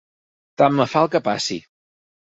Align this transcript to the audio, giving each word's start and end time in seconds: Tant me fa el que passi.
Tant 0.61 0.75
me 0.79 0.89
fa 0.95 1.05
el 1.05 1.13
que 1.17 1.25
passi. 1.31 1.63